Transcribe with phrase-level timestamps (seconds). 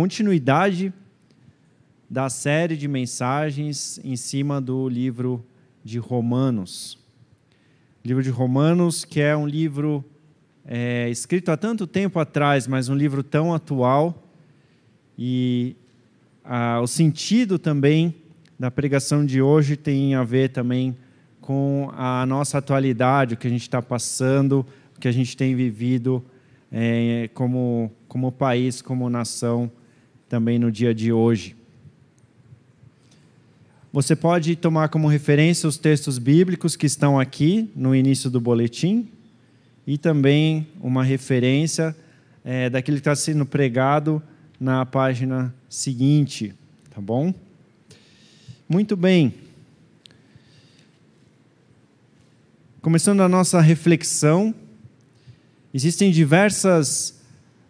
[0.00, 0.94] a continuidade
[2.08, 5.44] da série de mensagens em cima do livro
[5.84, 6.98] de Romanos.
[8.02, 10.02] O livro de Romanos, que é um livro
[10.64, 14.26] é, escrito há tanto tempo atrás, mas um livro tão atual,
[15.18, 15.76] e
[16.82, 18.14] o sentido também
[18.58, 20.96] da pregação de hoje tem a ver também
[21.42, 24.64] com a nossa atualidade, o que a gente está passando,
[24.96, 26.24] o que a gente tem vivido
[26.72, 29.70] é, como, como país, como nação,
[30.30, 31.56] também no dia de hoje.
[33.92, 39.08] Você pode tomar como referência os textos bíblicos que estão aqui no início do boletim
[39.84, 41.96] e também uma referência
[42.44, 44.22] é, daquilo que está sendo pregado
[44.60, 46.54] na página seguinte,
[46.94, 47.34] tá bom?
[48.68, 49.34] Muito bem.
[52.80, 54.54] Começando a nossa reflexão,
[55.74, 57.20] existem diversas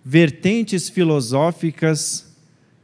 [0.05, 2.30] vertentes filosóficas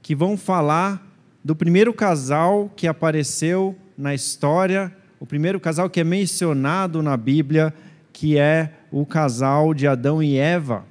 [0.06, 1.04] que vão falar
[1.42, 7.74] do primeiro casal que apareceu na história, o primeiro casal que é mencionado na Bíblia,
[8.12, 10.84] que é o casal de Adão e Eva.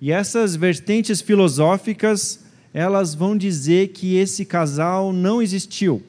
[0.00, 6.00] E essas vertentes filosóficas, elas vão dizer que esse casal não existiu,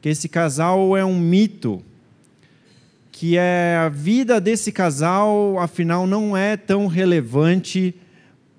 [0.00, 1.82] que esse casal é um mito,
[3.12, 7.94] que é a vida desse casal, afinal, não é tão relevante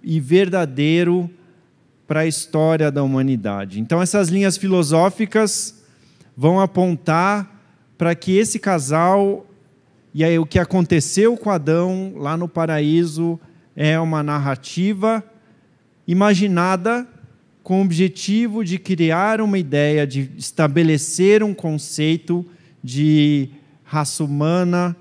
[0.03, 1.31] e verdadeiro
[2.09, 3.79] para a história da humanidade.
[3.79, 5.81] Então, essas linhas filosóficas
[6.35, 7.61] vão apontar
[7.97, 9.45] para que esse casal
[10.11, 13.39] e aí o que aconteceu com Adão lá no paraíso
[13.75, 15.23] é uma narrativa
[16.07, 17.07] imaginada
[17.61, 22.43] com o objetivo de criar uma ideia, de estabelecer um conceito
[22.83, 23.49] de
[23.83, 24.95] raça humana.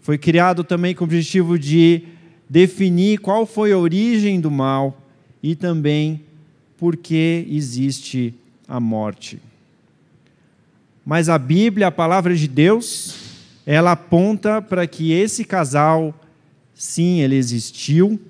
[0.00, 2.02] Foi criado também com o objetivo de
[2.50, 5.00] definir qual foi a origem do mal
[5.40, 6.27] e também
[6.78, 8.32] por que existe
[8.66, 9.40] a morte.
[11.04, 13.16] Mas a Bíblia, a palavra de Deus,
[13.66, 16.14] ela aponta para que esse casal,
[16.74, 18.20] sim, ele existiu.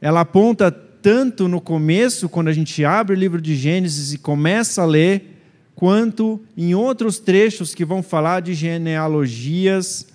[0.00, 4.82] Ela aponta tanto no começo, quando a gente abre o livro de Gênesis e começa
[4.82, 5.40] a ler,
[5.74, 10.06] quanto em outros trechos que vão falar de genealogias.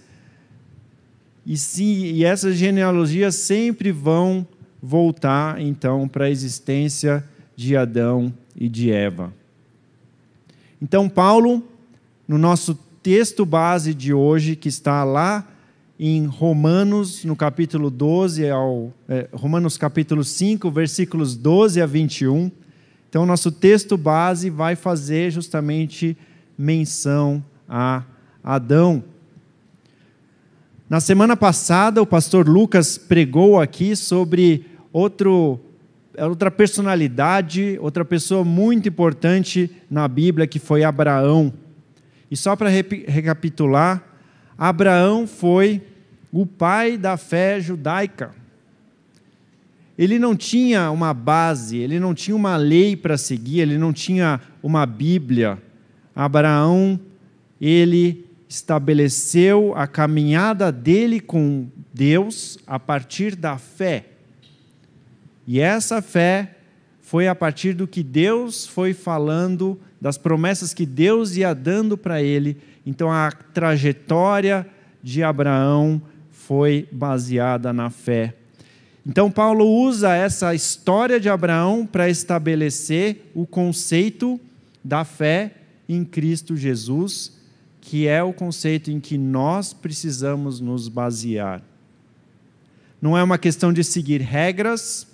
[1.46, 4.48] E, sim, e essas genealogias sempre vão
[4.82, 7.24] voltar então para a existência
[7.56, 9.34] de Adão e de Eva.
[10.82, 11.64] Então, Paulo,
[12.28, 15.48] no nosso texto base de hoje, que está lá
[16.00, 22.52] em Romanos, no capítulo 12, ao, é, Romanos capítulo 5, versículos 12 a 21.
[23.10, 26.16] Então, nosso texto base vai fazer justamente
[26.58, 28.04] menção a
[28.44, 29.04] Adão.
[30.90, 35.60] Na semana passada, o pastor Lucas pregou aqui sobre outro,
[36.18, 41.52] outra personalidade, outra pessoa muito importante na Bíblia, que foi Abraão.
[42.32, 44.02] E só para recapitular,
[44.58, 45.82] Abraão foi
[46.32, 48.34] o pai da fé judaica.
[49.98, 54.40] Ele não tinha uma base, ele não tinha uma lei para seguir, ele não tinha
[54.64, 55.58] uma Bíblia.
[56.16, 56.98] Abraão,
[57.60, 64.06] ele estabeleceu a caminhada dele com Deus a partir da fé.
[65.46, 66.56] E essa fé
[67.02, 72.22] foi a partir do que Deus foi falando, das promessas que Deus ia dando para
[72.22, 72.58] ele.
[72.86, 74.68] Então a trajetória
[75.02, 78.34] de Abraão foi baseada na fé.
[79.06, 84.40] Então Paulo usa essa história de Abraão para estabelecer o conceito
[84.84, 85.54] da fé
[85.88, 87.37] em Cristo Jesus
[87.88, 91.64] que é o conceito em que nós precisamos nos basear.
[93.02, 95.08] Não é uma questão de seguir regras,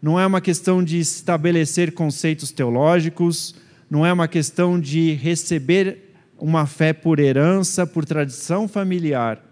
[0.00, 3.56] não é uma questão de estabelecer conceitos teológicos,
[3.90, 9.44] não é uma questão de receber uma fé por herança, por tradição familiar,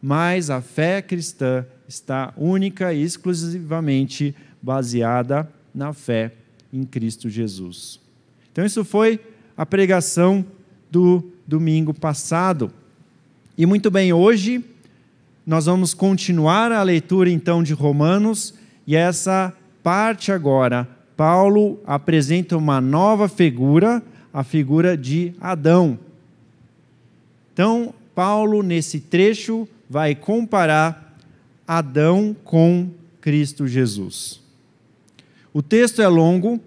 [0.00, 4.32] mas a fé cristã está única e exclusivamente
[4.62, 6.34] baseada na fé
[6.72, 7.98] em Cristo Jesus.
[8.52, 9.18] Então, isso foi
[9.56, 10.46] a pregação
[10.90, 12.70] do domingo passado.
[13.56, 14.64] E muito bem, hoje
[15.46, 18.54] nós vamos continuar a leitura então de Romanos
[18.86, 19.52] e essa
[19.82, 24.02] parte agora, Paulo apresenta uma nova figura,
[24.32, 25.98] a figura de Adão.
[27.52, 31.16] Então, Paulo nesse trecho vai comparar
[31.66, 32.90] Adão com
[33.20, 34.40] Cristo Jesus.
[35.54, 36.60] O texto é longo,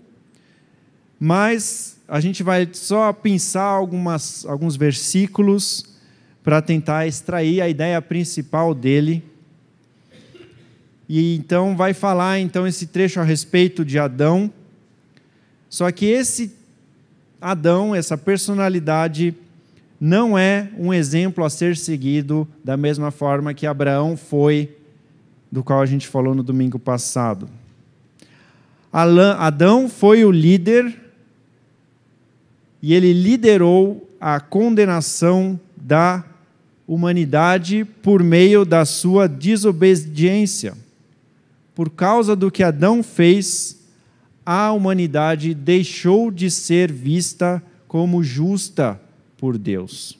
[1.20, 5.86] mas a gente vai só pensar algumas, alguns versículos
[6.44, 9.24] para tentar extrair a ideia principal dele.
[11.08, 14.52] e então vai falar então esse trecho a respeito de Adão.
[15.70, 16.52] Só que esse
[17.40, 19.36] Adão, essa personalidade,
[20.02, 24.76] não é um exemplo a ser seguido da mesma forma que Abraão foi,
[25.52, 27.48] do qual a gente falou no domingo passado.
[28.92, 31.09] Adão foi o líder
[32.82, 36.24] e ele liderou a condenação da
[36.88, 40.76] humanidade por meio da sua desobediência.
[41.76, 43.80] Por causa do que Adão fez,
[44.46, 49.00] a humanidade deixou de ser vista como justa
[49.38, 50.18] por Deus.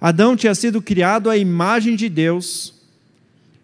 [0.00, 2.74] Adão tinha sido criado à imagem de Deus,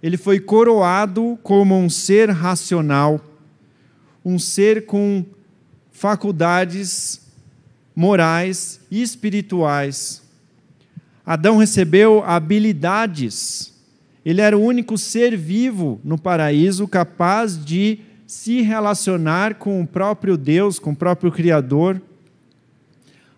[0.03, 3.21] ele foi coroado como um ser racional,
[4.25, 5.25] um ser com
[6.01, 7.21] faculdades
[7.95, 10.23] morais e espirituais.
[11.27, 13.75] Adão recebeu habilidades.
[14.25, 20.39] Ele era o único ser vivo no paraíso capaz de se relacionar com o próprio
[20.39, 22.01] Deus, com o próprio Criador.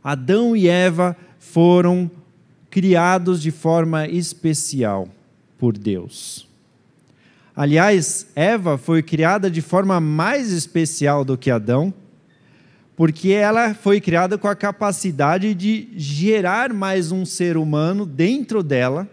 [0.04, 2.08] Adão e Eva foram
[2.70, 5.08] criados de forma especial
[5.58, 6.46] por Deus.
[7.56, 11.92] Aliás, Eva foi criada de forma mais especial do que Adão,
[12.96, 19.08] porque ela foi criada com a capacidade de gerar mais um ser humano dentro dela.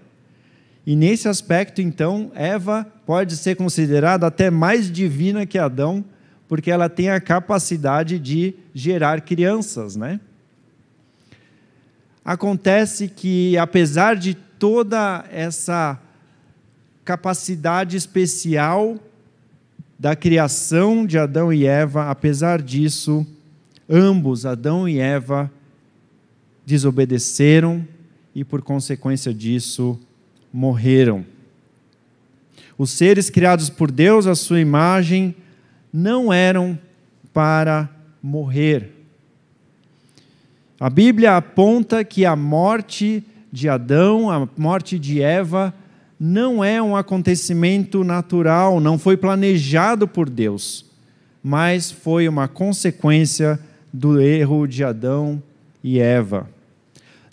[0.85, 6.03] E nesse aspecto, então, Eva pode ser considerada até mais divina que Adão,
[6.47, 10.19] porque ela tem a capacidade de gerar crianças, né?
[12.25, 15.99] Acontece que, apesar de toda essa
[17.05, 18.97] capacidade especial
[19.97, 23.25] da criação de Adão e Eva, apesar disso,
[23.89, 25.51] ambos, Adão e Eva,
[26.65, 27.86] desobedeceram
[28.36, 30.00] e, por consequência disso,
[30.53, 31.25] morreram.
[32.77, 35.36] Os seres criados por Deus, à sua imagem,
[35.91, 36.77] não eram
[37.33, 37.89] para
[38.21, 38.91] morrer.
[40.80, 45.74] A Bíblia aponta que a morte de Adão, a morte de Eva,
[46.19, 50.85] não é um acontecimento natural, não foi planejado por Deus,
[51.44, 53.59] mas foi uma consequência
[53.91, 55.41] do erro de Adão
[55.83, 56.50] e Eva.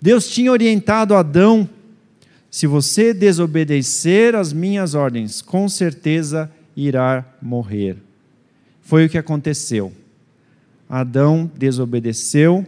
[0.01, 1.69] Deus tinha orientado Adão:
[2.49, 7.97] se você desobedecer às minhas ordens, com certeza irá morrer.
[8.81, 9.91] Foi o que aconteceu.
[10.89, 12.65] Adão desobedeceu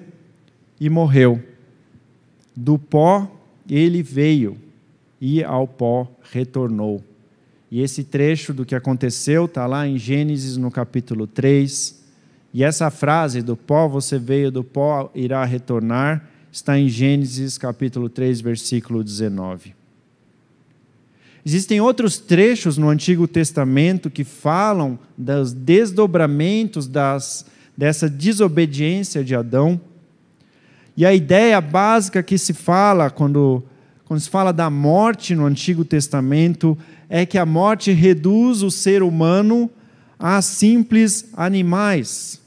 [0.79, 1.41] e morreu.
[2.55, 3.29] Do pó
[3.69, 4.57] ele veio
[5.21, 7.03] e ao pó retornou.
[7.71, 11.98] E esse trecho do que aconteceu está lá em Gênesis no capítulo 3
[12.53, 18.09] e essa frase do pó você veio, do pó irá retornar, está em Gênesis capítulo
[18.09, 19.75] 3, versículo 19.
[21.45, 27.45] Existem outros trechos no Antigo Testamento que falam dos desdobramentos das,
[27.77, 29.79] dessa desobediência de Adão.
[30.97, 33.63] E a ideia básica que se fala quando,
[34.05, 36.77] quando se fala da morte no Antigo Testamento
[37.07, 39.71] é que a morte reduz o ser humano
[40.19, 42.39] a simples animais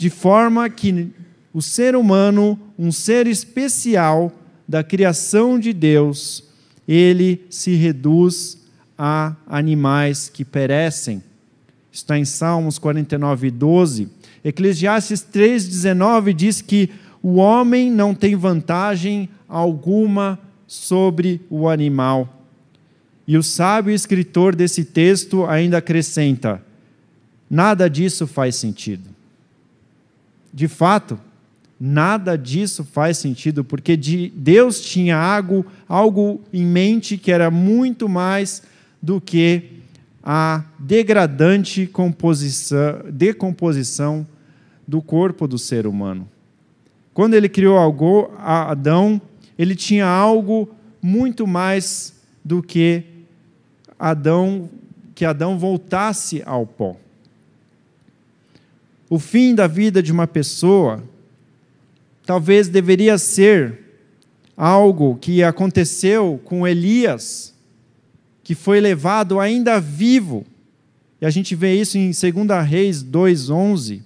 [0.00, 1.10] de forma que
[1.52, 4.32] o ser humano, um ser especial
[4.66, 6.42] da criação de Deus,
[6.88, 8.56] ele se reduz
[8.96, 11.22] a animais que perecem.
[11.92, 14.08] Está em Salmos 49, 12.
[14.42, 16.88] Eclesiastes 3,19 diz que
[17.22, 22.42] o homem não tem vantagem alguma sobre o animal.
[23.26, 26.64] E o sábio escritor desse texto ainda acrescenta:
[27.50, 29.10] nada disso faz sentido.
[30.54, 31.18] De fato,
[31.78, 38.62] nada disso faz sentido, porque Deus tinha algo, algo em mente que era muito mais
[39.02, 39.80] do que
[40.22, 44.26] a degradante composição, decomposição
[44.86, 46.28] do corpo do ser humano.
[47.14, 47.78] Quando ele criou
[48.38, 49.20] Adão,
[49.58, 50.68] ele tinha algo
[51.02, 52.14] muito mais
[52.44, 53.04] do que
[53.98, 54.68] Adão,
[55.14, 56.96] que Adão voltasse ao pó.
[59.10, 61.02] O fim da vida de uma pessoa
[62.24, 63.80] talvez deveria ser
[64.56, 67.52] algo que aconteceu com Elias,
[68.44, 70.46] que foi levado ainda vivo.
[71.20, 74.02] E a gente vê isso em 2 Reis 2:11.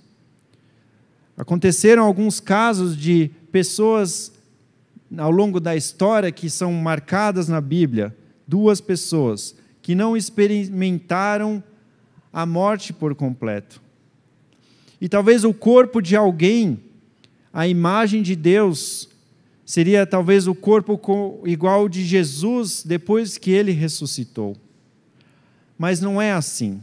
[1.36, 4.32] Aconteceram alguns casos de pessoas
[5.18, 8.16] ao longo da história que são marcadas na Bíblia,
[8.48, 11.62] duas pessoas que não experimentaram
[12.32, 13.84] a morte por completo.
[15.00, 16.80] E talvez o corpo de alguém,
[17.52, 19.08] a imagem de Deus,
[19.64, 24.56] seria talvez o corpo igual de Jesus depois que ele ressuscitou.
[25.78, 26.80] Mas não é assim.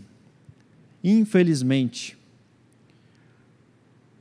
[1.03, 2.17] Infelizmente,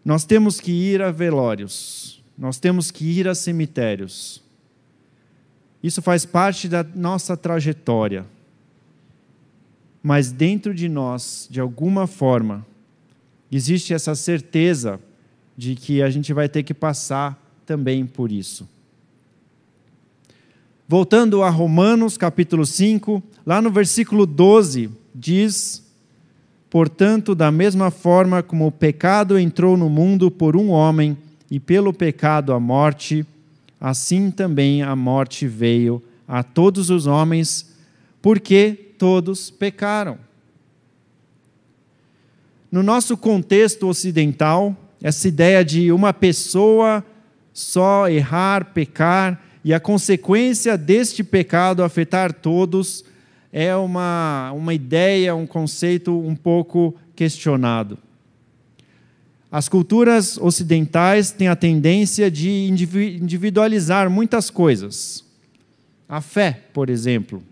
[0.04, 4.42] nós temos que ir a velórios, nós temos que ir a cemitérios.
[5.82, 8.26] Isso faz parte da nossa trajetória.
[10.02, 12.66] Mas dentro de nós, de alguma forma,
[13.50, 15.00] existe essa certeza
[15.56, 18.68] de que a gente vai ter que passar também por isso.
[20.88, 25.84] Voltando a Romanos capítulo 5, lá no versículo 12, diz:
[26.68, 31.16] Portanto, da mesma forma como o pecado entrou no mundo por um homem,
[31.50, 33.26] e pelo pecado a morte,
[33.80, 37.74] assim também a morte veio a todos os homens,
[38.22, 40.16] porque todos pecaram.
[42.70, 47.04] No nosso contexto ocidental, essa ideia de uma pessoa
[47.52, 53.04] só errar, pecar, e a consequência deste pecado afetar todos
[53.52, 57.98] é uma, uma ideia, um conceito um pouco questionado.
[59.50, 65.24] As culturas ocidentais têm a tendência de individualizar muitas coisas.
[66.08, 67.42] A fé, por exemplo.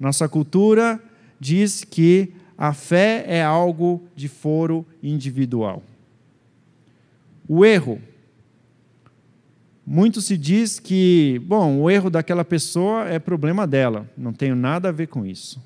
[0.00, 1.00] Nossa cultura
[1.38, 5.82] diz que a fé é algo de foro individual.
[7.48, 8.00] O erro,
[9.86, 14.88] muito se diz que, bom, o erro daquela pessoa é problema dela, não tenho nada
[14.88, 15.62] a ver com isso.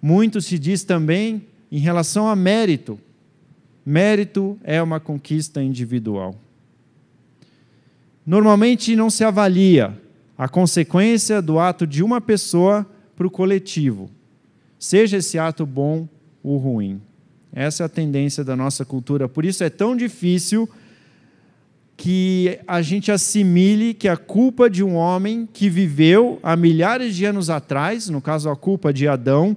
[0.00, 2.98] Muito se diz também em relação a mérito.
[3.84, 6.34] Mérito é uma conquista individual.
[8.24, 9.98] Normalmente não se avalia
[10.36, 12.86] a consequência do ato de uma pessoa
[13.16, 14.08] para o coletivo,
[14.78, 16.08] seja esse ato bom
[16.42, 17.00] ou ruim.
[17.52, 19.28] Essa é a tendência da nossa cultura.
[19.28, 20.68] Por isso é tão difícil
[21.96, 27.24] que a gente assimile que a culpa de um homem que viveu há milhares de
[27.24, 29.56] anos atrás, no caso a culpa de Adão,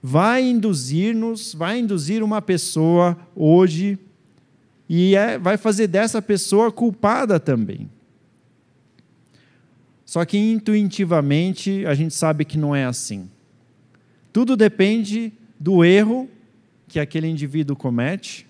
[0.00, 3.98] vai induzir-nos, vai induzir uma pessoa hoje
[4.88, 7.90] e é, vai fazer dessa pessoa culpada também.
[10.04, 13.28] Só que intuitivamente a gente sabe que não é assim.
[14.32, 16.28] Tudo depende do erro
[16.88, 18.46] que aquele indivíduo comete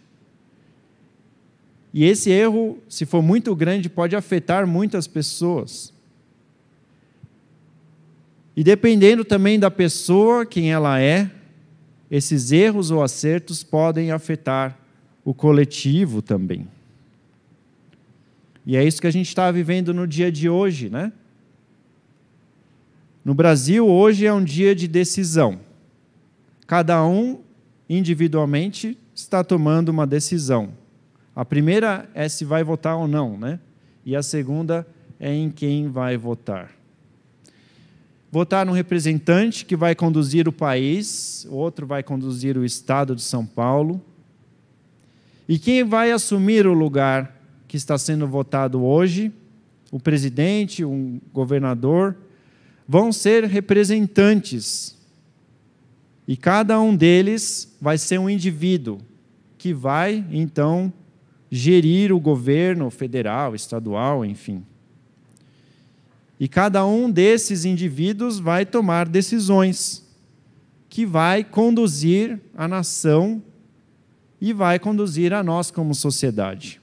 [1.93, 5.93] e esse erro, se for muito grande, pode afetar muitas pessoas.
[8.57, 11.31] E dependendo também da pessoa, quem ela é,
[12.11, 14.79] esses erros ou acertos podem afetar
[15.25, 16.67] o coletivo também.
[18.65, 21.13] E é isso que a gente está vivendo no dia de hoje, né?
[23.25, 25.61] No Brasil, hoje é um dia de decisão.
[26.73, 27.41] Cada um,
[27.87, 30.73] individualmente, está tomando uma decisão.
[31.37, 33.61] A primeira é se vai votar ou não, né?
[34.07, 34.87] E a segunda
[35.21, 36.71] é em quem vai votar.
[38.31, 43.45] Votar num representante que vai conduzir o país, outro vai conduzir o estado de São
[43.45, 44.03] Paulo.
[45.47, 47.39] E quem vai assumir o lugar
[47.69, 49.31] que está sendo votado hoje,
[49.91, 52.17] o presidente, um governador,
[52.89, 55.02] vão ser representantes.
[56.33, 58.97] E cada um deles vai ser um indivíduo
[59.59, 60.91] que vai, então,
[61.51, 64.65] gerir o governo federal, estadual, enfim.
[66.41, 70.09] E cada um desses indivíduos vai tomar decisões
[70.89, 73.43] que vai conduzir a nação
[74.41, 76.81] e vai conduzir a nós como sociedade.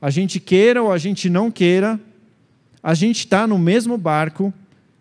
[0.00, 1.98] A gente queira ou a gente não queira,
[2.80, 4.54] a gente está no mesmo barco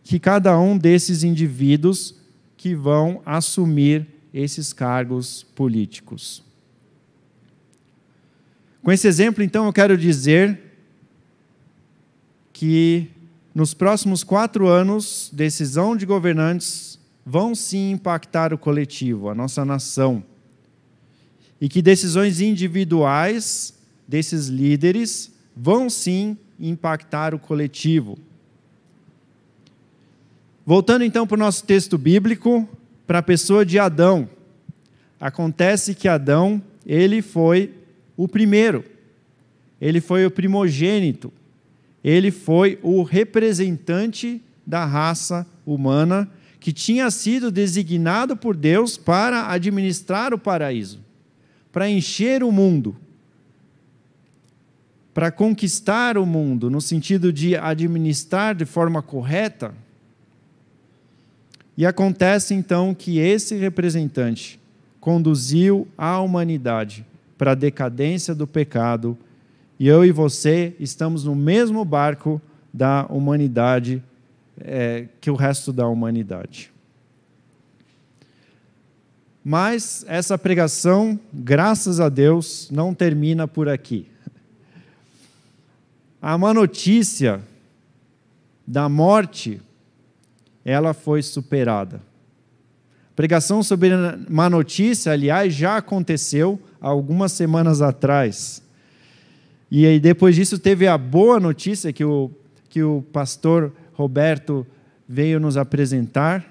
[0.03, 2.22] que cada um desses indivíduos
[2.63, 6.41] que vão assumir esses cargos políticos.
[8.81, 10.57] Com esse exemplo, então, eu quero dizer
[12.53, 13.09] que
[13.53, 20.23] nos próximos quatro anos, decisão de governantes vão sim impactar o coletivo, a nossa nação.
[21.59, 23.73] E que decisões individuais
[24.07, 28.17] desses líderes vão sim impactar o coletivo.
[30.65, 32.67] Voltando então para o nosso texto bíblico,
[33.05, 34.29] para a pessoa de Adão.
[35.19, 37.73] Acontece que Adão, ele foi
[38.15, 38.85] o primeiro,
[39.81, 41.33] ele foi o primogênito,
[42.01, 46.29] ele foi o representante da raça humana
[46.61, 51.01] que tinha sido designado por Deus para administrar o paraíso,
[51.73, 52.95] para encher o mundo,
[55.13, 59.82] para conquistar o mundo, no sentido de administrar de forma correta.
[61.77, 64.59] E acontece então que esse representante
[64.99, 67.05] conduziu a humanidade
[67.37, 69.17] para a decadência do pecado,
[69.79, 72.41] e eu e você estamos no mesmo barco
[72.73, 74.01] da humanidade
[74.59, 76.71] é, que o resto da humanidade.
[79.43, 84.07] Mas essa pregação, graças a Deus, não termina por aqui.
[86.21, 87.41] A má notícia
[88.65, 89.61] da morte,
[90.63, 91.97] ela foi superada.
[93.11, 93.91] A pregação sobre
[94.29, 98.63] má notícia, aliás, já aconteceu algumas semanas atrás.
[99.69, 102.31] E aí, depois disso, teve a boa notícia que o,
[102.69, 104.65] que o pastor Roberto
[105.07, 106.43] veio nos apresentar.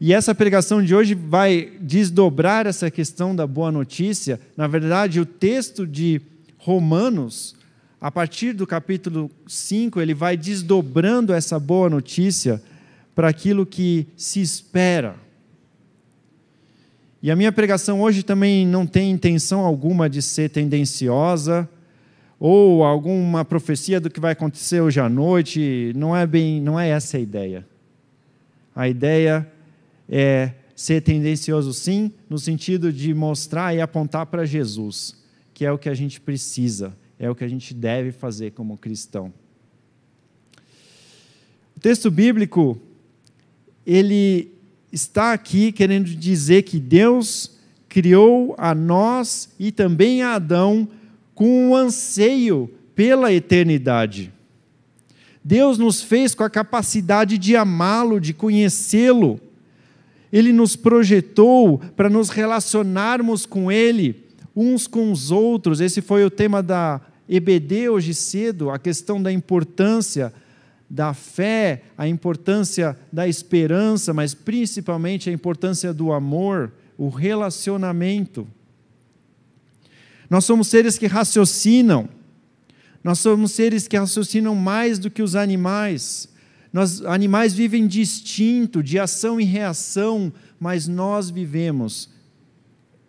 [0.00, 4.40] E essa pregação de hoje vai desdobrar essa questão da boa notícia.
[4.56, 6.20] Na verdade, o texto de
[6.58, 7.54] Romanos,
[8.04, 12.62] a partir do capítulo 5, ele vai desdobrando essa boa notícia
[13.14, 15.16] para aquilo que se espera.
[17.22, 21.66] E a minha pregação hoje também não tem intenção alguma de ser tendenciosa
[22.38, 26.90] ou alguma profecia do que vai acontecer hoje à noite, não é bem, não é
[26.90, 27.66] essa a ideia.
[28.76, 29.50] A ideia
[30.10, 35.16] é ser tendencioso sim, no sentido de mostrar e apontar para Jesus,
[35.54, 36.94] que é o que a gente precisa,
[37.24, 39.32] é o que a gente deve fazer como cristão.
[41.74, 42.78] O texto bíblico
[43.86, 44.52] ele
[44.92, 47.52] está aqui querendo dizer que Deus
[47.88, 50.86] criou a nós e também a Adão
[51.34, 54.30] com um anseio pela eternidade.
[55.42, 59.40] Deus nos fez com a capacidade de amá-lo, de conhecê-lo.
[60.30, 64.22] Ele nos projetou para nos relacionarmos com Ele,
[64.54, 65.80] uns com os outros.
[65.80, 70.32] Esse foi o tema da EBD hoje cedo, a questão da importância
[70.88, 78.46] da fé, a importância da esperança, mas principalmente a importância do amor, o relacionamento.
[80.28, 82.08] Nós somos seres que raciocinam,
[83.02, 86.28] nós somos seres que raciocinam mais do que os animais.
[86.72, 92.08] Nós, animais vivem de instinto, de ação e reação, mas nós vivemos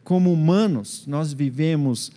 [0.04, 2.12] como humanos, nós vivemos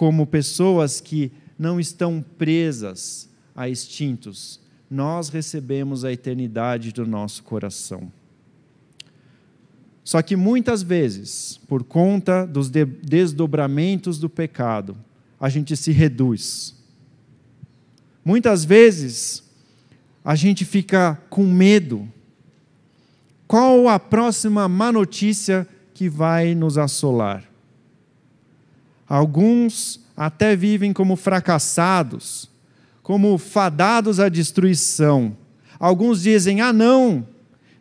[0.00, 4.58] como pessoas que não estão presas a instintos,
[4.90, 8.10] nós recebemos a eternidade do nosso coração.
[10.02, 14.96] Só que muitas vezes, por conta dos desdobramentos do pecado,
[15.38, 16.74] a gente se reduz.
[18.24, 19.44] Muitas vezes,
[20.24, 22.08] a gente fica com medo.
[23.46, 27.49] Qual a próxima má notícia que vai nos assolar?
[29.10, 32.48] Alguns até vivem como fracassados,
[33.02, 35.36] como fadados à destruição.
[35.80, 37.26] Alguns dizem: ah, não,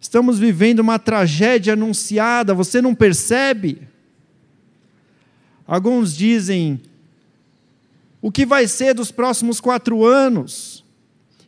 [0.02, 3.88] estamos vivendo uma tragédia anunciada, você não percebe?
[5.68, 6.82] Alguns dizem:
[8.20, 10.84] o que vai ser dos próximos quatro anos?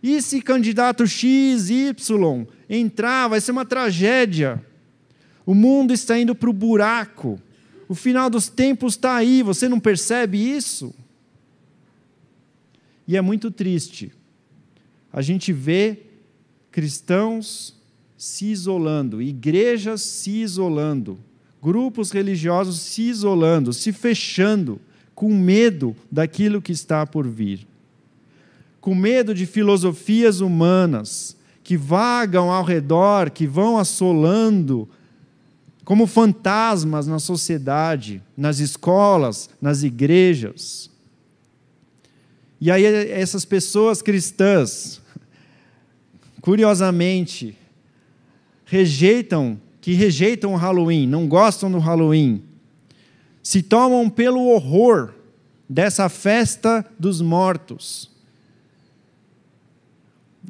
[0.04, 4.63] E se candidato X, Y entrar, vai ser uma tragédia.
[5.44, 7.41] O mundo está indo para o buraco.
[7.92, 10.96] O final dos tempos está aí, você não percebe isso?
[13.06, 14.14] E é muito triste.
[15.12, 16.00] A gente vê
[16.72, 17.76] cristãos
[18.18, 21.20] se isolando, igrejas se isolando,
[21.62, 24.80] grupos religiosos se isolando, se fechando,
[25.14, 27.68] com medo daquilo que está por vir.
[28.80, 34.88] Com medo de filosofias humanas que vagam ao redor, que vão assolando
[35.84, 40.89] como fantasmas na sociedade, nas escolas, nas igrejas.
[42.60, 45.02] E aí essas pessoas cristãs,
[46.39, 47.58] curiosamente,
[48.65, 52.44] rejeitam, que rejeitam o Halloween, não gostam do Halloween,
[53.41, 55.15] se tomam pelo horror
[55.67, 58.12] dessa festa dos mortos.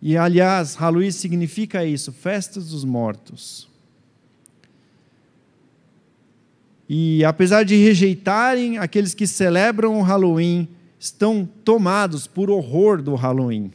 [0.01, 3.70] E aliás, Halloween significa isso, festas dos mortos.
[6.93, 10.67] E apesar de rejeitarem aqueles que celebram o Halloween,
[10.99, 13.71] estão tomados por horror do Halloween.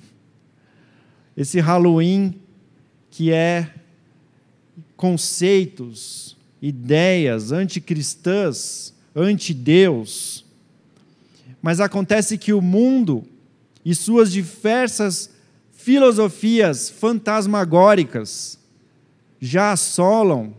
[1.35, 2.39] Esse Halloween
[3.11, 3.73] que é
[4.99, 10.45] conceitos, ideias anticristãs, anti-Deus.
[11.63, 13.25] Mas acontece que o mundo
[13.83, 15.31] e suas diversas
[15.73, 18.59] filosofias fantasmagóricas
[19.41, 20.55] já assolam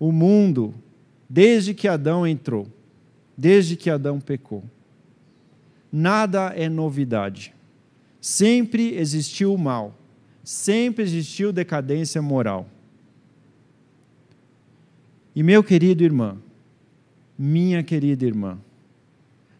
[0.00, 0.74] o mundo
[1.34, 2.68] desde que Adão entrou,
[3.36, 4.62] desde que Adão pecou
[5.94, 7.54] nada é novidade.
[8.20, 9.96] Sempre existiu o mal,
[10.42, 12.68] sempre existiu decadência moral.
[15.36, 16.38] E meu querido irmão,
[17.38, 18.58] minha querida irmã,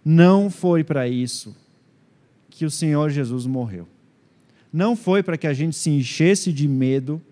[0.04, 1.56] não foi para isso
[2.50, 3.86] que o Senhor Jesus morreu.
[4.72, 7.22] Não foi para que a gente se enchesse de medo,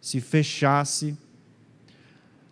[0.00, 1.16] se fechasse,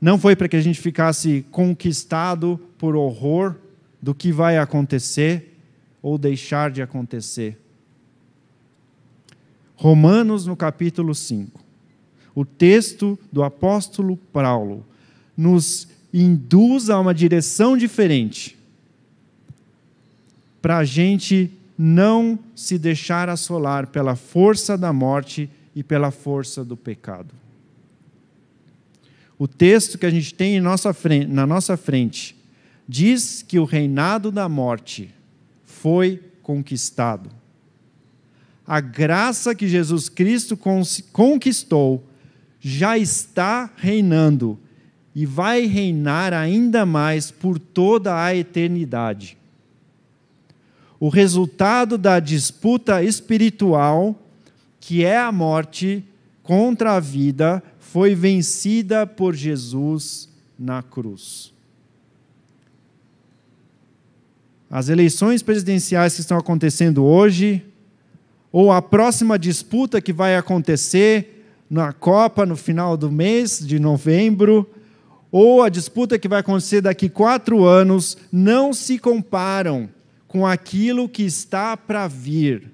[0.00, 3.56] Não foi para que a gente ficasse conquistado por horror
[4.00, 5.58] do que vai acontecer
[6.00, 7.58] ou deixar de acontecer.
[9.74, 11.60] Romanos, no capítulo 5,
[12.34, 14.86] o texto do apóstolo Paulo
[15.36, 18.58] nos induz a uma direção diferente
[20.60, 26.76] para a gente não se deixar assolar pela força da morte e pela força do
[26.76, 27.32] pecado.
[29.38, 32.36] O texto que a gente tem nossa frente, na nossa frente
[32.88, 35.14] diz que o reinado da morte
[35.64, 37.30] foi conquistado.
[38.66, 40.58] A graça que Jesus Cristo
[41.12, 42.04] conquistou
[42.60, 44.58] já está reinando
[45.14, 49.36] e vai reinar ainda mais por toda a eternidade.
[50.98, 54.20] O resultado da disputa espiritual,
[54.80, 56.04] que é a morte
[56.42, 61.54] contra a vida, foi vencida por Jesus na cruz.
[64.70, 67.64] As eleições presidenciais que estão acontecendo hoje,
[68.52, 74.68] ou a próxima disputa que vai acontecer na Copa no final do mês de novembro,
[75.32, 79.88] ou a disputa que vai acontecer daqui quatro anos, não se comparam
[80.26, 82.70] com aquilo que está para vir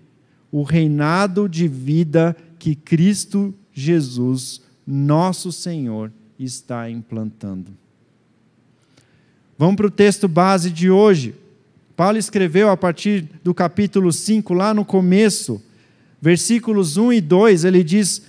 [0.50, 7.73] o reinado de vida que Cristo Jesus nosso Senhor está implantando.
[9.57, 11.35] Vamos para o texto base de hoje.
[11.97, 15.62] Paulo escreveu a partir do capítulo 5, lá no começo,
[16.20, 18.23] versículos 1 e 2, ele diz: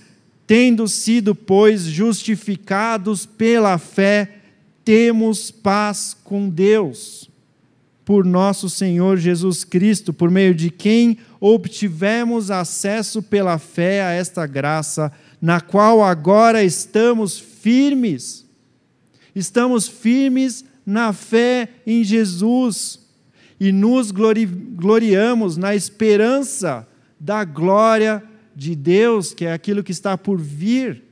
[0.46, 4.36] Tendo sido, pois, justificados pela fé,
[4.84, 7.28] temos paz com Deus,
[8.04, 14.46] por nosso Senhor Jesus Cristo, por meio de quem obtivemos acesso pela fé a esta
[14.46, 15.12] graça
[15.46, 18.44] na qual agora estamos firmes.
[19.32, 22.98] Estamos firmes na fé em Jesus
[23.60, 26.84] e nos glori gloriamos na esperança
[27.20, 28.24] da glória
[28.56, 31.04] de Deus, que é aquilo que está por vir.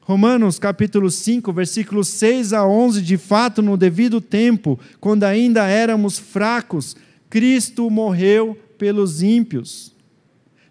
[0.00, 6.18] Romanos capítulo 5, versículos 6 a 11, de fato, no devido tempo, quando ainda éramos
[6.18, 6.96] fracos,
[7.30, 9.96] Cristo morreu pelos ímpios.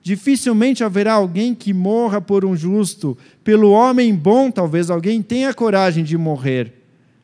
[0.07, 3.17] Dificilmente haverá alguém que morra por um justo.
[3.43, 6.75] Pelo homem bom, talvez alguém tenha coragem de morrer.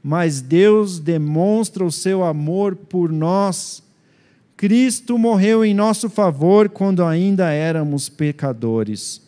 [0.04, 3.82] Mas Deus demonstra o seu amor por nós.
[4.58, 9.22] Cristo morreu em nosso favor quando ainda éramos pecadores.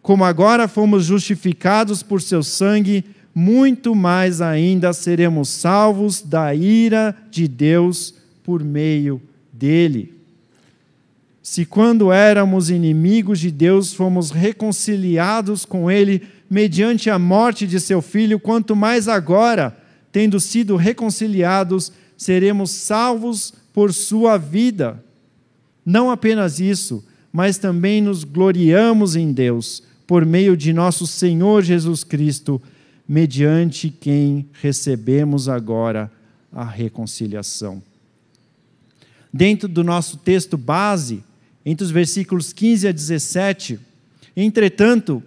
[0.00, 7.46] Como agora fomos justificados por seu sangue, muito mais ainda seremos salvos da ira de
[7.46, 9.20] Deus por meio
[9.52, 10.15] dele.
[11.48, 18.02] Se quando éramos inimigos de Deus fomos reconciliados com Ele mediante a morte de seu
[18.02, 19.78] filho, quanto mais agora,
[20.10, 25.00] tendo sido reconciliados, seremos salvos por sua vida.
[25.84, 32.02] Não apenas isso, mas também nos gloriamos em Deus, por meio de nosso Senhor Jesus
[32.02, 32.60] Cristo,
[33.08, 36.10] mediante quem recebemos agora
[36.52, 37.80] a reconciliação.
[39.32, 41.22] Dentro do nosso texto base,
[41.66, 43.80] entre os versículos 15 a 17.
[44.36, 45.20] Entretanto,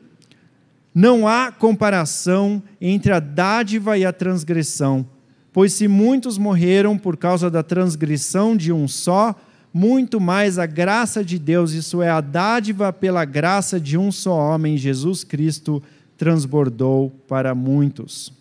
[0.95, 5.05] não há comparação entre a dádiva e a transgressão,
[5.51, 9.35] pois se muitos morreram por causa da transgressão de um só,
[9.73, 14.33] muito mais a graça de Deus, isso é, a dádiva pela graça de um só
[14.33, 15.83] homem, Jesus Cristo,
[16.17, 18.31] transbordou para muitos.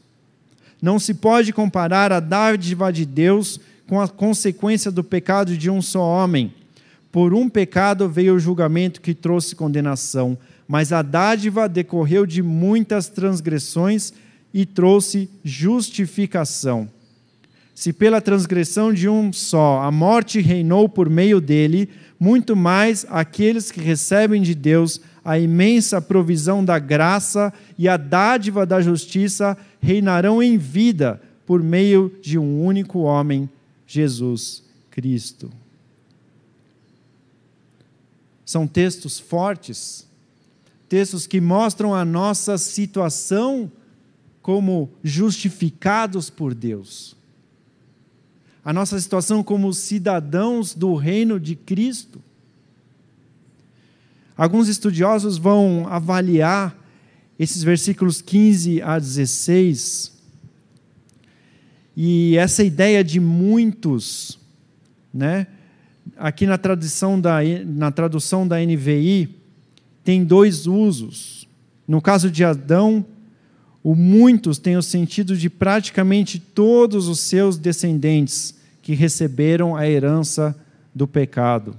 [0.80, 5.82] Não se pode comparar a dádiva de Deus com a consequência do pecado de um
[5.82, 6.54] só homem
[7.10, 13.08] por um pecado veio o julgamento que trouxe condenação, mas a dádiva decorreu de muitas
[13.08, 14.12] transgressões
[14.52, 16.88] e trouxe justificação.
[17.74, 23.70] Se pela transgressão de um só a morte reinou por meio dele, muito mais aqueles
[23.70, 30.42] que recebem de Deus a imensa provisão da graça e a dádiva da justiça reinarão
[30.42, 33.48] em vida por meio de um único homem,
[33.86, 35.50] Jesus Cristo.
[38.48, 40.08] São textos fortes,
[40.88, 43.70] textos que mostram a nossa situação
[44.40, 47.14] como justificados por Deus.
[48.64, 52.22] A nossa situação como cidadãos do reino de Cristo.
[54.34, 56.74] Alguns estudiosos vão avaliar
[57.38, 60.10] esses versículos 15 a 16.
[61.94, 64.38] E essa ideia de muitos,
[65.12, 65.48] né?
[66.18, 69.36] Aqui na tradução da, na tradução da NVI,
[70.02, 71.46] tem dois usos.
[71.86, 73.04] No caso de Adão,
[73.82, 80.56] o muitos tem o sentido de praticamente todos os seus descendentes que receberam a herança
[80.94, 81.74] do pecado.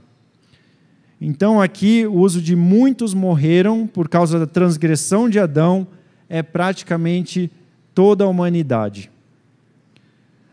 [1.21, 5.85] Então, aqui, o uso de muitos morreram por causa da transgressão de Adão
[6.29, 7.51] é praticamente
[7.93, 9.11] toda a humanidade.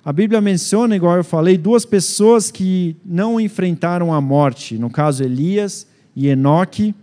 [0.07, 5.25] A Bíblia menciona, igual eu falei, duas pessoas que não enfrentaram a morte, no caso
[5.25, 6.95] Elias e Enoque.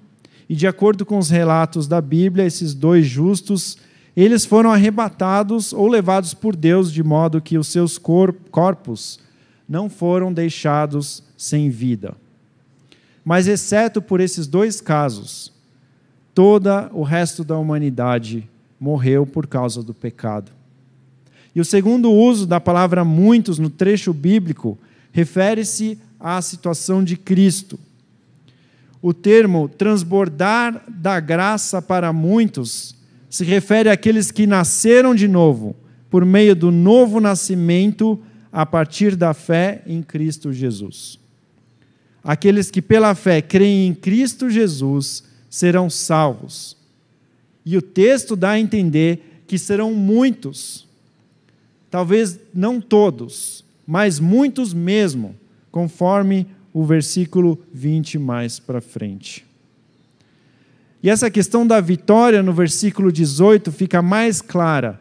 [0.47, 3.77] E de acordo com os relatos da Bíblia, esses dois justos,
[4.15, 9.19] eles foram arrebatados ou levados por Deus de modo que os seus corpos
[9.67, 12.15] não foram deixados sem vida.
[13.25, 15.51] Mas, exceto por esses dois casos,
[16.33, 20.53] toda o resto da humanidade morreu por causa do pecado.
[21.55, 24.77] E o segundo uso da palavra muitos no trecho bíblico
[25.11, 27.79] refere-se à situação de Cristo.
[29.01, 32.95] O termo transbordar da graça para muitos
[33.29, 35.75] se refere àqueles que nasceram de novo,
[36.09, 38.19] por meio do novo nascimento
[38.51, 41.19] a partir da fé em Cristo Jesus.
[42.23, 46.77] Aqueles que pela fé creem em Cristo Jesus serão salvos.
[47.65, 50.87] E o texto dá a entender que serão muitos,
[51.93, 55.35] talvez não todos, mas muitos mesmo,
[55.71, 59.45] conforme o versículo 20 mais para frente.
[61.03, 64.99] E essa questão da vitória no versículo 18 fica mais clara.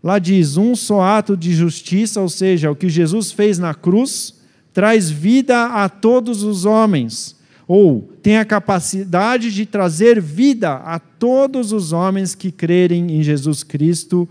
[0.00, 4.40] Lá diz: um só ato de justiça, ou seja, o que Jesus fez na cruz,
[4.72, 7.34] traz vida a todos os homens,
[7.66, 13.64] ou tem a capacidade de trazer vida a todos os homens que crerem em Jesus
[13.64, 14.28] Cristo,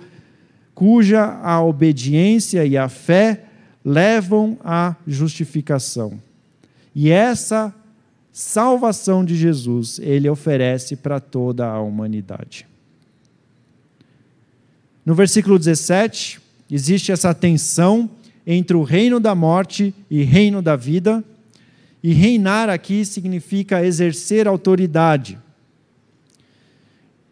[0.81, 3.43] cuja a obediência e a fé
[3.85, 6.19] levam à justificação.
[6.95, 7.71] E essa
[8.31, 12.65] salvação de Jesus ele oferece para toda a humanidade.
[15.05, 16.41] No versículo 17,
[16.71, 18.09] existe essa tensão
[18.45, 21.23] entre o reino da morte e reino da vida.
[22.01, 25.37] E reinar aqui significa exercer autoridade.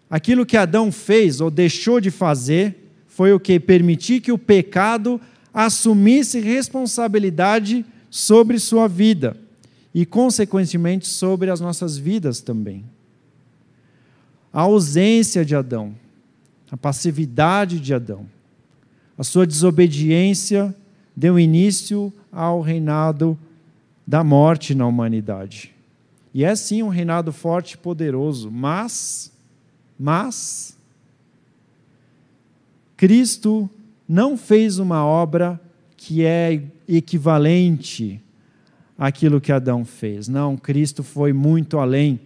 [0.07, 2.88] Aquilo que Adão fez ou deixou de fazer
[3.19, 5.19] foi o que permitir que o pecado
[5.53, 9.35] assumisse responsabilidade sobre sua vida
[9.93, 12.85] e, consequentemente, sobre as nossas vidas também.
[14.53, 15.93] A ausência de Adão,
[16.71, 18.25] a passividade de Adão,
[19.17, 20.73] a sua desobediência
[21.13, 23.37] deu início ao reinado
[24.07, 25.75] da morte na humanidade.
[26.33, 29.29] E é sim um reinado forte e poderoso, mas,
[29.99, 30.78] mas,
[32.99, 33.69] Cristo
[34.05, 35.57] não fez uma obra
[35.95, 38.21] que é equivalente
[38.97, 40.27] àquilo que Adão fez.
[40.27, 42.19] Não, Cristo foi muito além.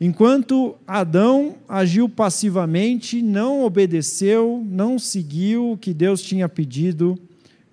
[0.00, 7.18] Enquanto Adão agiu passivamente, não obedeceu, não seguiu o que Deus tinha pedido,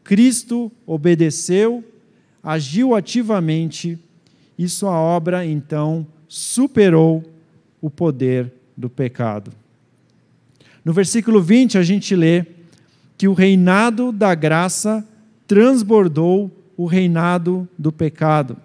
[0.04, 1.84] Cristo obedeceu,
[2.42, 4.00] agiu ativamente
[4.58, 7.24] e sua obra então superou
[7.80, 9.52] o poder do pecado.
[10.86, 12.46] No versículo 20, a gente lê
[13.18, 15.04] que o reinado da graça
[15.48, 18.56] transbordou o reinado do pecado.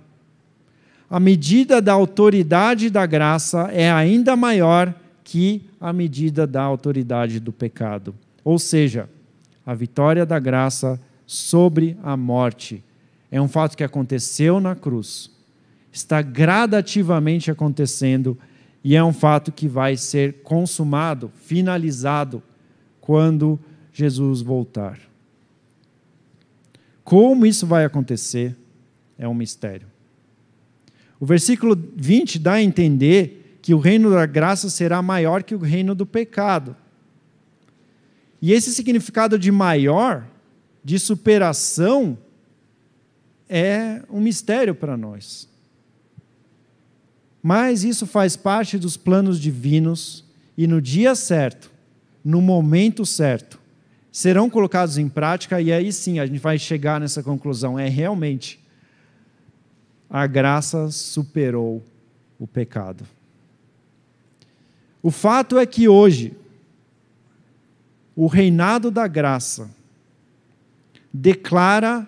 [1.09, 7.53] A medida da autoridade da graça é ainda maior que a medida da autoridade do
[7.53, 8.15] pecado.
[8.45, 9.09] Ou seja,
[9.65, 12.85] a vitória da graça sobre a morte.
[13.31, 15.31] É um fato que aconteceu na cruz,
[15.93, 18.37] está gradativamente acontecendo
[18.83, 22.43] e é um fato que vai ser consumado, finalizado,
[23.01, 23.59] quando
[23.93, 24.99] Jesus voltar.
[27.05, 28.57] Como isso vai acontecer
[29.19, 29.89] é um mistério.
[31.19, 35.59] O versículo 20 dá a entender que o reino da graça será maior que o
[35.59, 36.75] reino do pecado.
[38.41, 40.27] E esse significado de maior,
[40.83, 42.17] de superação,
[43.49, 45.50] é um mistério para nós.
[47.43, 50.25] Mas isso faz parte dos planos divinos
[50.57, 51.71] e no dia certo,
[52.25, 53.59] no momento certo,
[54.13, 57.79] serão colocados em prática e aí sim a gente vai chegar nessa conclusão.
[57.79, 58.61] É realmente
[60.09, 61.83] a graça superou
[62.39, 63.07] o pecado.
[65.03, 66.37] O fato é que hoje,
[68.15, 69.71] o reinado da graça
[71.13, 72.07] declara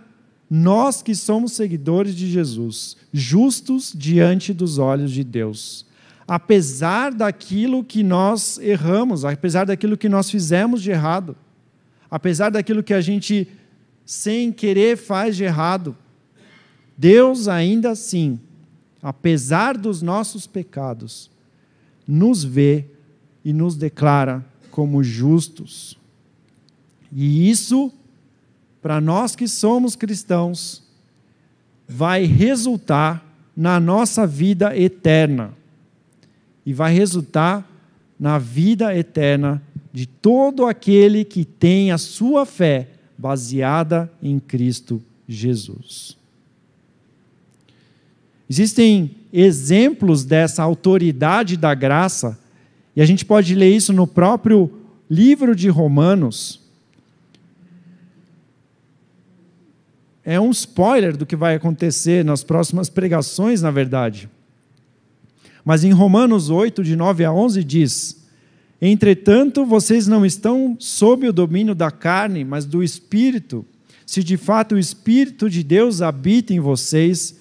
[0.54, 5.86] nós que somos seguidores de Jesus, justos diante dos olhos de Deus.
[6.28, 11.34] Apesar daquilo que nós erramos, apesar daquilo que nós fizemos de errado,
[12.10, 13.48] apesar daquilo que a gente
[14.04, 15.96] sem querer faz de errado,
[16.98, 18.38] Deus ainda assim,
[19.02, 21.30] apesar dos nossos pecados,
[22.06, 22.84] nos vê
[23.42, 25.98] e nos declara como justos.
[27.10, 27.90] E isso,
[28.82, 30.82] para nós que somos cristãos,
[31.88, 33.24] vai resultar
[33.56, 35.52] na nossa vida eterna.
[36.66, 37.68] E vai resultar
[38.18, 46.16] na vida eterna de todo aquele que tem a sua fé baseada em Cristo Jesus.
[48.48, 52.38] Existem exemplos dessa autoridade da graça,
[52.94, 54.70] e a gente pode ler isso no próprio
[55.08, 56.61] livro de Romanos.
[60.24, 64.28] É um spoiler do que vai acontecer nas próximas pregações, na verdade.
[65.64, 68.22] Mas em Romanos 8, de 9 a 11, diz:
[68.80, 73.64] Entretanto, vocês não estão sob o domínio da carne, mas do Espírito,
[74.04, 77.40] se de fato o Espírito de Deus habita em vocês.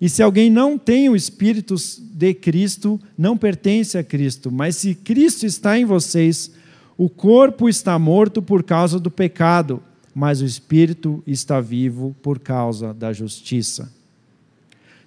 [0.00, 4.50] E se alguém não tem o Espírito de Cristo, não pertence a Cristo.
[4.50, 6.50] Mas se Cristo está em vocês,
[6.96, 9.82] o corpo está morto por causa do pecado,
[10.20, 13.90] mas o Espírito está vivo por causa da justiça.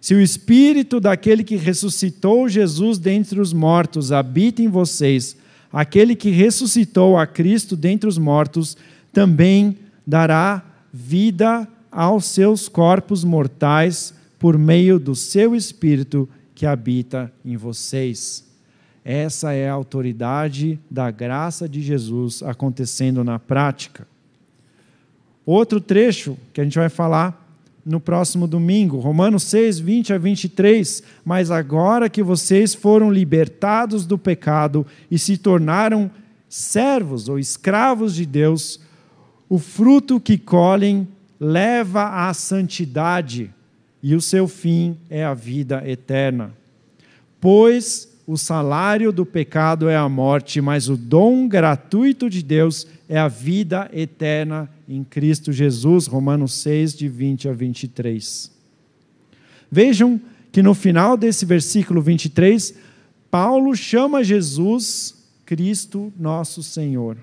[0.01, 5.37] Se o Espírito daquele que ressuscitou Jesus dentre os mortos habita em vocês,
[5.71, 8.75] aquele que ressuscitou a Cristo dentre os mortos
[9.11, 17.55] também dará vida aos seus corpos mortais por meio do seu Espírito que habita em
[17.55, 18.51] vocês.
[19.05, 24.11] Essa é a autoridade da graça de Jesus acontecendo na prática.
[25.45, 27.41] Outro trecho que a gente vai falar
[27.85, 31.03] no próximo domingo, Romanos 6, 20 a 23.
[31.25, 36.09] Mas agora que vocês foram libertados do pecado e se tornaram
[36.47, 38.79] servos ou escravos de Deus,
[39.49, 41.07] o fruto que colhem
[41.39, 43.51] leva à santidade
[44.01, 46.53] e o seu fim é a vida eterna.
[47.41, 53.17] Pois o salário do pecado é a morte, mas o dom gratuito de Deus é
[53.17, 56.07] a vida eterna em Cristo Jesus.
[56.07, 58.51] Romanos 6, de 20 a 23.
[59.69, 62.75] Vejam que no final desse versículo 23,
[63.29, 67.17] Paulo chama Jesus Cristo nosso Senhor.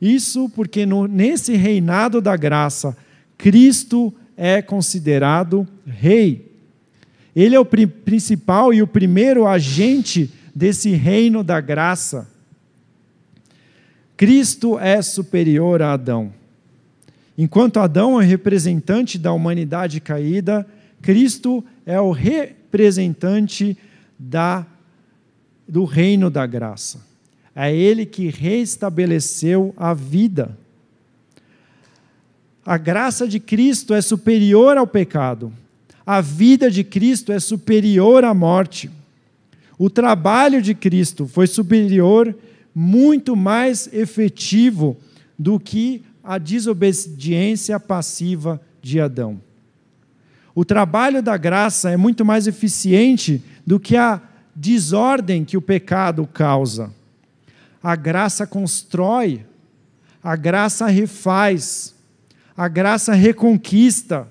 [0.00, 2.96] Isso porque no, nesse reinado da graça,
[3.38, 6.51] Cristo é considerado rei.
[7.34, 12.28] Ele é o principal e o primeiro agente desse reino da graça.
[14.16, 16.32] Cristo é superior a Adão.
[17.36, 20.66] Enquanto Adão é representante da humanidade caída,
[21.00, 23.76] Cristo é o representante
[24.18, 24.66] da,
[25.66, 27.00] do reino da graça.
[27.56, 30.56] É Ele que restabeleceu a vida.
[32.64, 35.52] A graça de Cristo é superior ao pecado.
[36.04, 38.90] A vida de Cristo é superior à morte.
[39.78, 42.34] O trabalho de Cristo foi superior,
[42.74, 44.96] muito mais efetivo
[45.38, 49.40] do que a desobediência passiva de Adão.
[50.54, 54.20] O trabalho da graça é muito mais eficiente do que a
[54.54, 56.92] desordem que o pecado causa.
[57.82, 59.44] A graça constrói,
[60.22, 61.94] a graça refaz,
[62.56, 64.30] a graça reconquista.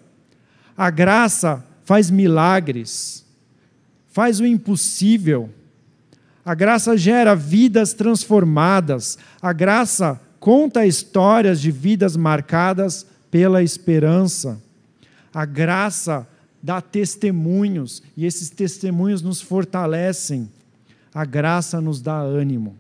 [0.82, 3.24] A graça faz milagres,
[4.08, 5.48] faz o impossível.
[6.44, 9.15] A graça gera vidas transformadas.
[9.39, 14.60] A graça conta histórias de vidas marcadas pela esperança.
[15.32, 16.28] A graça
[16.64, 20.49] dá testemunhos e esses testemunhos nos fortalecem.
[21.14, 22.76] A graça nos dá ânimo.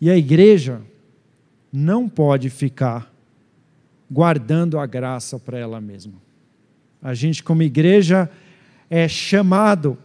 [0.00, 0.80] E a igreja
[1.72, 3.11] não pode ficar
[4.12, 6.12] guardando a graça para ela mesma.
[7.00, 8.30] A gente, como igreja,
[8.90, 9.96] é chamado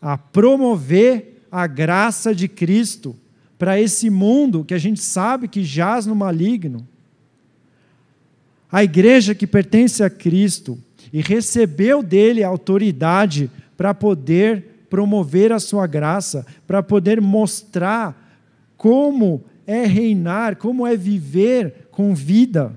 [0.00, 3.16] a promover a graça de Cristo
[3.58, 6.86] para esse mundo que a gente sabe que jaz no maligno.
[8.70, 10.78] A igreja que pertence a Cristo
[11.10, 18.38] e recebeu dele a autoridade para poder promover a sua graça, para poder mostrar
[18.76, 22.72] como é reinar, como é viver com vida.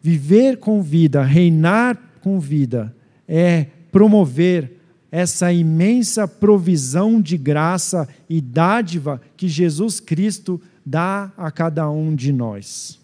[0.00, 2.94] Viver com vida, reinar com vida,
[3.28, 4.78] é promover
[5.10, 12.32] essa imensa provisão de graça e dádiva que Jesus Cristo dá a cada um de
[12.32, 12.98] nós.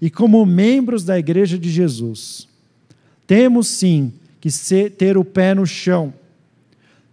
[0.00, 2.48] E como membros da Igreja de Jesus,
[3.26, 6.12] temos sim que ser, ter o pé no chão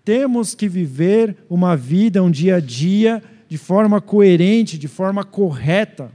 [0.04, 6.12] temos que viver uma vida, um dia a dia, de forma coerente, de forma correta.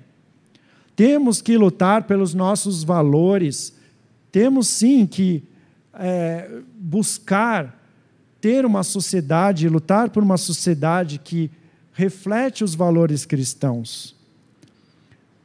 [0.98, 3.72] Temos que lutar pelos nossos valores.
[4.32, 5.44] Temos sim que
[5.94, 7.80] é, buscar
[8.40, 11.52] ter uma sociedade, lutar por uma sociedade que
[11.92, 14.16] reflete os valores cristãos.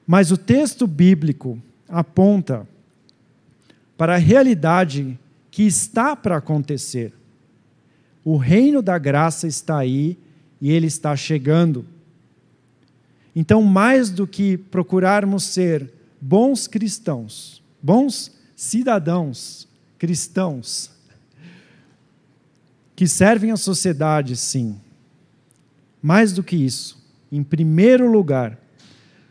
[0.08, 2.68] Mas o texto bíblico aponta
[3.96, 5.20] para a realidade
[5.52, 7.14] que está para acontecer.
[8.26, 10.18] O reino da graça está aí
[10.60, 11.86] e ele está chegando.
[13.36, 19.68] Então, mais do que procurarmos ser bons cristãos, bons cidadãos
[19.98, 20.92] cristãos,
[22.96, 24.80] que servem à sociedade, sim.
[26.02, 28.60] Mais do que isso, em primeiro lugar,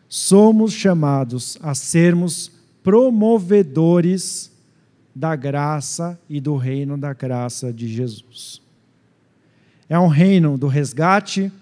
[0.09, 2.51] somos chamados a sermos
[2.83, 4.51] promovedores
[5.15, 8.61] da graça e do reino da graça de Jesus.
[9.89, 11.53] É um reino do resgate,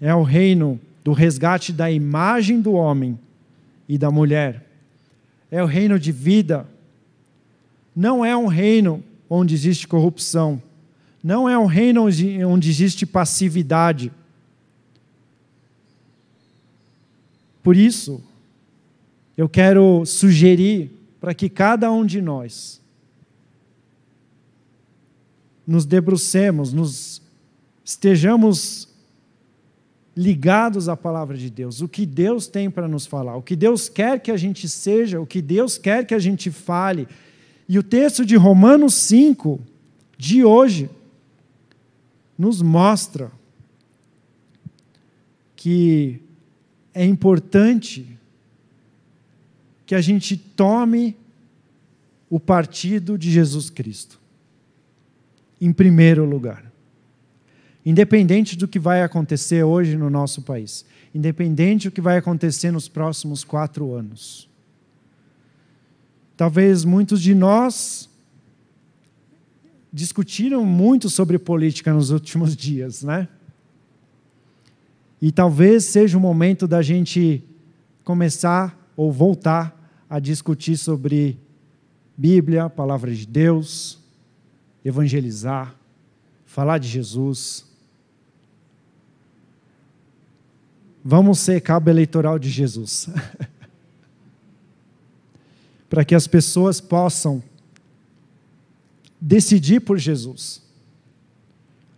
[0.00, 3.16] é o reino do resgate da imagem do homem
[3.88, 4.68] e da mulher.
[5.48, 6.66] É o reino de vida.
[7.94, 10.60] Não é um reino onde existe corrupção.
[11.22, 12.08] Não é um reino
[12.48, 14.10] onde existe passividade.
[17.62, 18.20] Por isso,
[19.36, 20.90] eu quero sugerir
[21.20, 22.80] para que cada um de nós
[25.64, 27.22] nos debrucemos, nos
[27.84, 28.85] estejamos
[30.16, 33.88] ligados à palavra de Deus, o que Deus tem para nos falar, o que Deus
[33.88, 37.06] quer que a gente seja, o que Deus quer que a gente fale.
[37.68, 39.60] E o texto de Romanos 5,
[40.16, 40.88] de hoje,
[42.38, 43.30] nos mostra
[45.54, 46.22] que
[46.94, 48.06] é importante
[49.84, 51.14] que a gente tome
[52.30, 54.18] o partido de Jesus Cristo,
[55.60, 56.65] em primeiro lugar.
[57.86, 60.84] Independente do que vai acontecer hoje no nosso país,
[61.14, 64.50] independente do que vai acontecer nos próximos quatro anos.
[66.36, 68.10] Talvez muitos de nós
[69.92, 73.28] discutiram muito sobre política nos últimos dias, né?
[75.22, 77.42] E talvez seja o momento da gente
[78.02, 81.38] começar ou voltar a discutir sobre
[82.16, 84.00] Bíblia, palavra de Deus,
[84.84, 85.74] evangelizar,
[86.44, 87.75] falar de Jesus.
[91.08, 93.08] Vamos ser cabo eleitoral de Jesus.
[95.88, 97.40] Para que as pessoas possam
[99.20, 100.60] decidir por Jesus.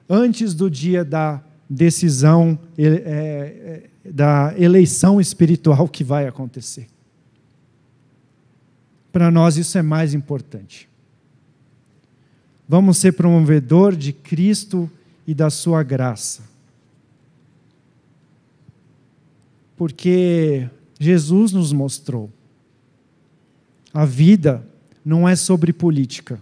[0.07, 6.87] Antes do dia da decisão, é, é, da eleição espiritual que vai acontecer.
[9.11, 10.87] Para nós isso é mais importante.
[12.69, 14.91] Vamos ser promovedor de Cristo
[15.27, 16.48] e da sua graça.
[19.79, 20.69] Porque
[20.99, 22.31] Jesus nos mostrou.
[23.95, 24.67] A vida
[25.05, 26.41] não é sobre política.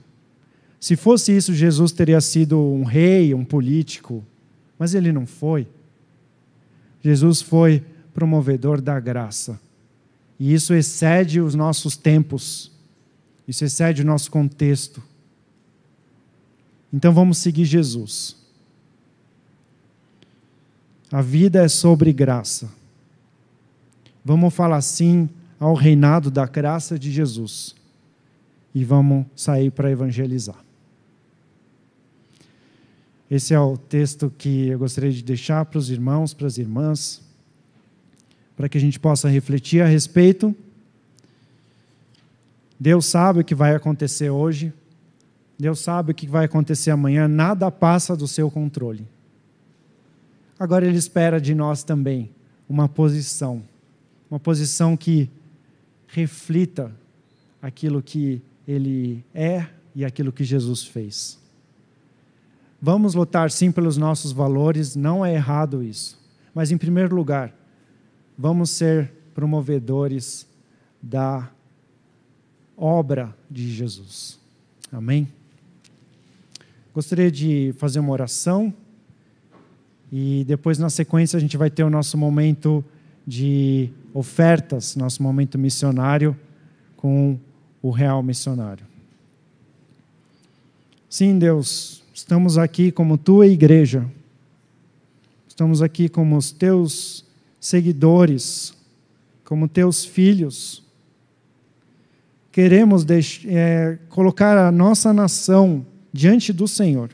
[0.81, 4.25] Se fosse isso, Jesus teria sido um rei, um político,
[4.79, 5.69] mas ele não foi.
[7.03, 7.85] Jesus foi
[8.15, 9.61] promovedor da graça.
[10.41, 12.73] E isso excede os nossos tempos,
[13.47, 15.03] isso excede o nosso contexto.
[16.93, 18.37] Então vamos seguir Jesus.
[21.13, 22.71] A vida é sobre graça.
[24.27, 27.75] Vamos falar sim ao reinado da graça de Jesus.
[28.75, 30.63] E vamos sair para evangelizar.
[33.31, 37.25] Esse é o texto que eu gostaria de deixar para os irmãos, para as irmãs
[38.57, 40.57] para que a gente possa refletir a respeito.
[42.81, 44.73] Deus sabe o que vai acontecer hoje,
[45.59, 49.07] Deus sabe o que vai acontecer amanhã, nada passa do seu controle.
[50.59, 52.31] Agora Ele espera de nós também
[52.69, 53.63] uma posição,
[54.31, 55.31] uma posição que
[56.09, 56.93] reflita
[57.61, 61.39] aquilo que Ele é e aquilo que Jesus fez.
[62.81, 66.19] Vamos lutar sim pelos nossos valores, não é errado isso.
[66.55, 67.55] Mas, em primeiro lugar,
[68.37, 70.47] vamos ser promovedores
[71.03, 71.51] da
[72.77, 74.39] obra de Jesus.
[74.93, 75.29] Amém?
[76.95, 78.73] Gostaria de fazer uma oração
[80.11, 82.85] e depois, na sequência, a gente vai ter o nosso momento
[83.27, 86.35] de ofertas, nosso momento missionário
[86.97, 87.39] com
[87.83, 88.87] o real missionário.
[91.09, 94.11] Sim, Deus, estamos aqui como tua igreja,
[95.47, 97.27] estamos aqui como os teus
[97.61, 98.75] seguidores,
[99.45, 100.83] como teus filhos.
[102.51, 103.05] Queremos
[103.45, 107.11] é, colocar a nossa nação diante do Senhor.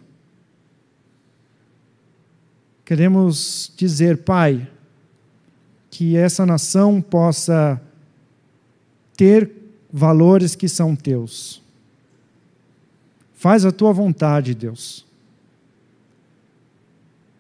[2.85, 4.69] Queremos dizer, Pai,
[5.93, 7.79] que essa nação possa
[9.15, 9.51] ter
[9.93, 11.61] valores que são teus.
[13.35, 15.05] Faz a tua vontade, Deus.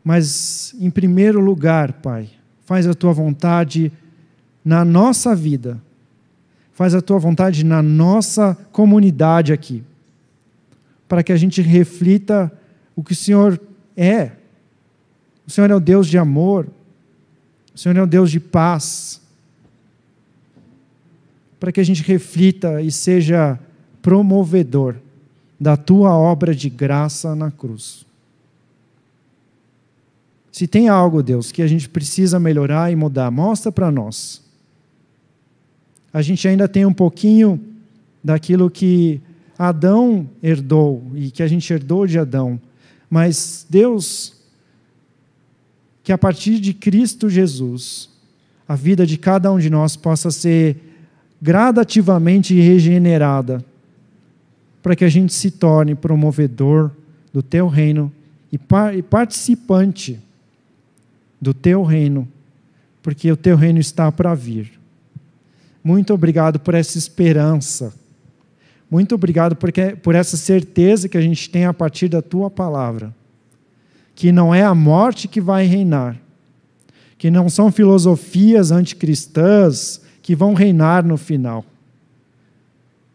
[0.04, 2.28] Mas, em primeiro lugar, Pai,
[2.66, 3.90] faz a tua vontade
[4.62, 5.80] na nossa vida,
[6.74, 9.82] faz a tua vontade na nossa comunidade aqui,
[11.08, 12.52] para que a gente reflita
[12.94, 13.58] o que o Senhor
[13.96, 14.32] é.
[15.46, 16.68] O Senhor é o Deus de amor,
[17.74, 19.20] o Senhor é o Deus de paz.
[21.58, 23.58] Para que a gente reflita e seja
[24.00, 24.96] promovedor
[25.58, 28.04] da tua obra de graça na cruz.
[30.50, 34.42] Se tem algo, Deus, que a gente precisa melhorar e mudar, mostra para nós.
[36.12, 37.58] A gente ainda tem um pouquinho
[38.22, 39.20] daquilo que
[39.58, 42.60] Adão herdou e que a gente herdou de Adão,
[43.08, 44.41] mas Deus,
[46.02, 48.10] que a partir de Cristo Jesus,
[48.66, 50.76] a vida de cada um de nós possa ser
[51.40, 53.64] gradativamente regenerada,
[54.82, 56.90] para que a gente se torne promovedor
[57.32, 58.12] do teu reino
[58.50, 58.58] e
[59.02, 60.20] participante
[61.40, 62.28] do teu reino,
[63.02, 64.78] porque o teu reino está para vir.
[65.82, 67.92] Muito obrigado por essa esperança.
[68.90, 73.12] Muito obrigado porque, por essa certeza que a gente tem a partir da tua palavra.
[74.22, 76.16] Que não é a morte que vai reinar,
[77.18, 81.64] que não são filosofias anticristãs que vão reinar no final.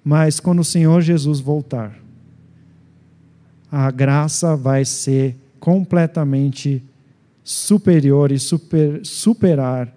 [0.03, 1.97] Mas quando o Senhor Jesus voltar,
[3.71, 6.83] a graça vai ser completamente
[7.41, 9.87] superior e super, superar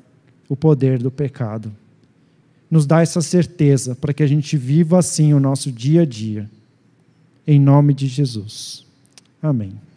[0.49, 1.73] o poder do pecado.
[2.71, 6.49] Nos dá essa certeza para que a gente viva assim o nosso dia a dia.
[7.45, 8.87] Em nome de Jesus.
[9.43, 9.90] Amém.